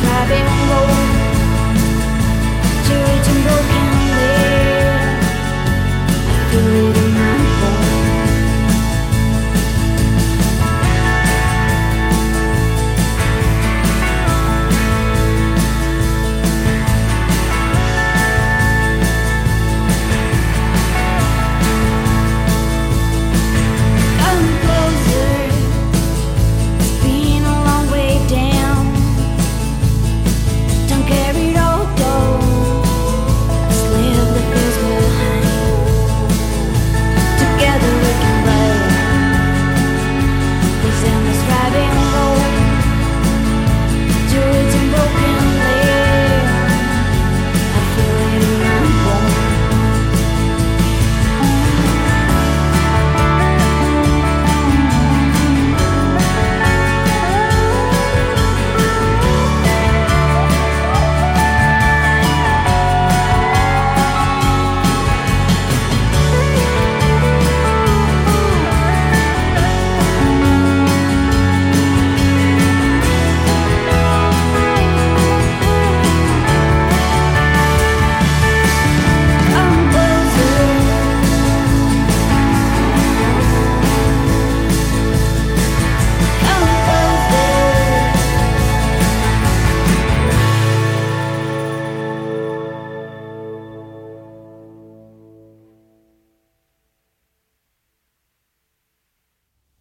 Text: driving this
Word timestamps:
driving 0.00 0.44
this 0.44 0.95